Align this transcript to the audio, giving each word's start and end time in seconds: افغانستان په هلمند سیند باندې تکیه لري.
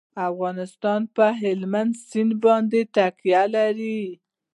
افغانستان 0.29 1.01
په 1.15 1.25
هلمند 1.41 1.93
سیند 2.09 2.33
باندې 2.43 2.79
تکیه 2.95 3.43
لري. 3.55 4.01